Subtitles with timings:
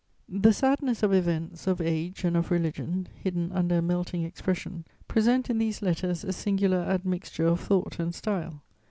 [0.27, 5.47] The sadness of events, of age and of religion, hidden under a melting expression, present
[5.47, 8.63] in these letters a singular admixture of thought and style.